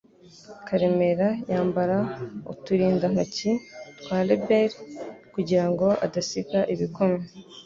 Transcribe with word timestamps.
Karemera. 0.67 1.27
yambara 1.51 1.97
uturindantoki 2.53 3.51
twa 3.99 4.17
reberi 4.27 4.75
kugirango 5.33 5.85
adasiga 6.05 6.59
igikumwe. 6.73 7.23